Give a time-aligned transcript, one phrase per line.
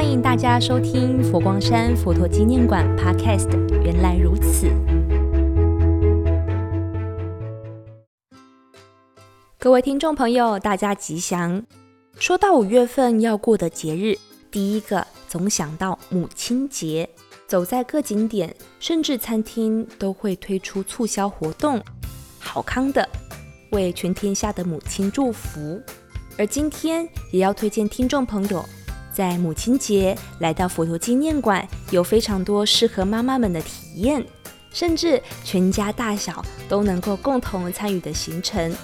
[0.00, 3.50] 欢迎大家收听佛光山佛陀纪念馆 Podcast。
[3.84, 4.66] 原来如此，
[9.58, 11.62] 各位听众朋友，大家吉祥。
[12.18, 14.16] 说到五月份要过的节日，
[14.50, 17.06] 第一个总想到母亲节。
[17.46, 21.78] 走在各景点，甚至餐厅都会推出促销活动，
[22.38, 23.06] 好康的，
[23.72, 25.78] 为全天下的母亲祝福。
[26.38, 28.64] 而今天也要推荐听众朋友。
[29.12, 34.24] 在母亲节来到佛陀纪念馆，有非常多适合妈妈们的体验，
[34.72, 38.74] 甚至全家大小都能够共同参与的行程。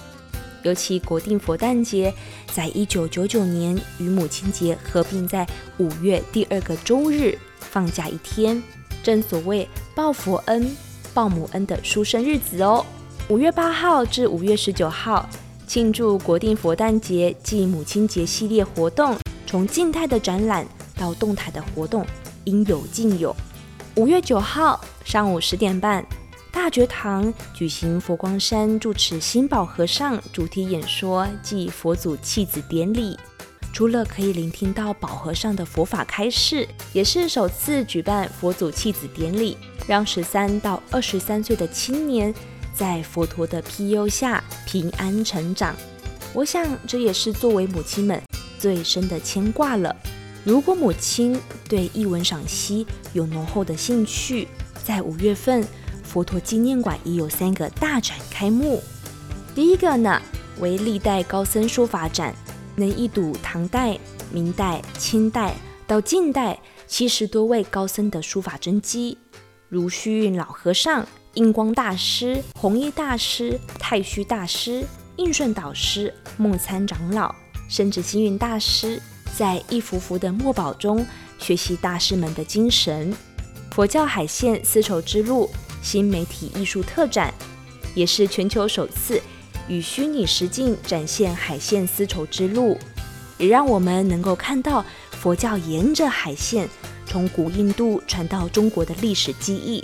[0.63, 2.13] 尤其国定佛诞节，
[2.51, 8.61] 在一九九九年与母亲节合并在五月第二个周日，放假一天，
[9.01, 10.75] 正所谓报佛恩、
[11.13, 12.85] 报母恩的殊胜日子哦。
[13.29, 15.29] 五月八号至五月十九号，
[15.67, 19.15] 庆祝国定佛诞节暨母亲节系列活动。
[19.47, 22.05] 从静态的展览到动态的活动，
[22.43, 23.33] 应有尽有。
[23.95, 26.05] 五月九号上午十点半，
[26.51, 33.17] 大觉堂举行佛光山住持心宝和尚主题演说暨佛祖弃子典礼。
[33.71, 39.55] 除了可以聆听到宝和尚的佛法开示，也是首次举办佛祖弃子典礼，
[39.87, 42.33] 让十三到二十三岁的青年
[42.73, 45.73] 在佛陀的庇佑下平安成长。
[46.33, 48.21] 我想这也是作为母亲们。
[48.59, 49.95] 最深的牵挂了。
[50.43, 54.47] 如果母亲对译文赏析有浓厚的兴趣，
[54.83, 55.65] 在五月份，
[56.03, 58.81] 佛陀纪念馆也有三个大展开幕。
[59.53, 60.21] 第一个呢，
[60.59, 62.33] 为历代高僧书法展，
[62.75, 63.97] 能一睹唐代、
[64.31, 65.53] 明代、清代
[65.85, 66.57] 到近代
[66.87, 69.17] 七十多位高僧的书法真迹，
[69.67, 74.85] 如虚云老和尚、印光大师、弘一大师、太虚大师、
[75.17, 77.35] 应顺导师、梦参长老。
[77.67, 79.01] 甚至星云大师
[79.35, 81.05] 在一幅幅的墨宝中
[81.37, 83.13] 学习大师们的精神。
[83.71, 85.49] 佛教海线丝绸之路
[85.81, 87.33] 新媒体艺术特展，
[87.93, 89.21] 也是全球首次
[89.67, 92.77] 与虚拟实境展现海线丝绸之路，
[93.37, 96.67] 也让我们能够看到佛教沿着海线
[97.05, 99.83] 从古印度传到中国的历史记忆。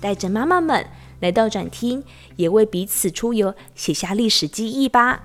[0.00, 0.86] 带着妈妈们
[1.20, 2.04] 来到展厅，
[2.36, 5.24] 也为彼此出游写下历史记忆吧。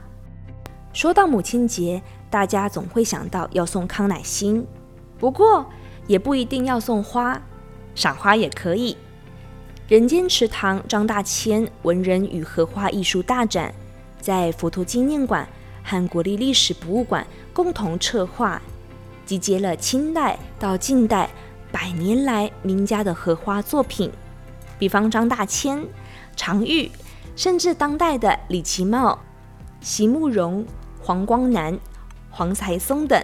[0.94, 4.66] 说到母亲节，大家总会想到要送康乃馨，
[5.18, 5.66] 不过
[6.06, 7.42] 也不一定要送花，
[7.96, 8.98] 赏花也可以。
[9.88, 13.74] 人间池塘张大千文人与荷花艺术大展，
[14.20, 15.48] 在佛陀纪念馆
[15.84, 18.62] 和国立历史博物馆共同策划，
[19.26, 21.30] 集结了清代到近代
[21.72, 24.12] 百年来名家的荷花作品，
[24.78, 25.86] 比方张大千、
[26.36, 26.92] 常玉，
[27.38, 29.18] 甚至当代的李奇茂、
[29.80, 30.66] 席慕容。
[31.02, 31.78] 黄光南、
[32.30, 33.22] 黄才松等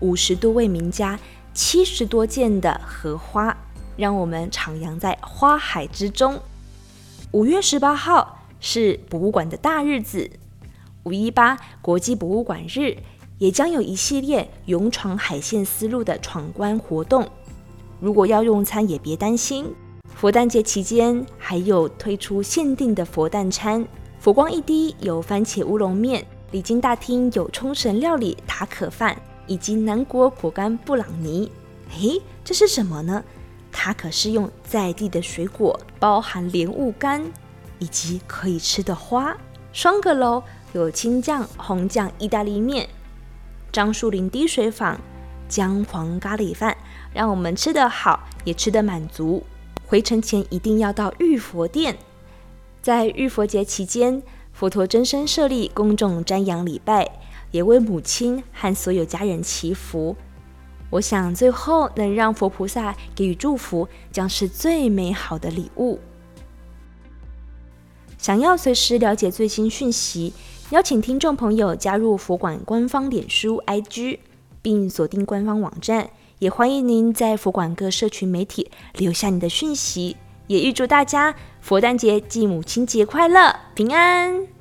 [0.00, 1.18] 五十多位名家，
[1.54, 3.56] 七十多件的荷花，
[3.96, 6.38] 让我们徜徉在花海之中。
[7.30, 10.30] 五月十八号是博物馆的大日子，
[11.04, 12.96] 五一八国际博物馆日
[13.38, 17.26] 也将有一系列勇闯海线丝路的闯关活动。
[18.00, 19.74] 如果要用餐，也别担心，
[20.14, 23.86] 佛诞节期间还有推出限定的佛诞餐，
[24.18, 26.24] 佛光一滴有番茄乌龙面。
[26.54, 31.50] 礼金大厅有冲绳料理塔可饭以及南国果干布朗尼。
[31.98, 33.24] 诶，这是什么呢？
[33.72, 37.20] 它可是用在地的水果，包含莲雾干
[37.80, 39.36] 以及可以吃的花。
[39.72, 40.40] 双阁楼
[40.74, 42.88] 有青酱、红酱意大利面。
[43.72, 44.96] 樟树林滴水坊
[45.48, 46.76] 姜黄咖喱饭，
[47.12, 49.42] 让我们吃得好，也吃得满足。
[49.84, 51.96] 回程前一定要到玉佛殿，
[52.80, 54.22] 在玉佛节期间。
[54.54, 57.10] 佛陀真身设立公众瞻仰礼拜，
[57.50, 60.16] 也为母亲和所有家人祈福。
[60.90, 65.98] 我想最后能让佛菩萨给予祝福，将是最美好的礼物。
[68.16, 70.32] 想要随时了解最新讯息，
[70.70, 74.20] 邀请听众朋友加入佛馆官方脸书 IG，
[74.62, 76.10] 并锁定官方网站。
[76.38, 80.16] 也欢迎您在佛馆各社群媒体留下你的讯息。
[80.46, 84.53] 也预祝大家佛诞节暨母亲节快乐，平安。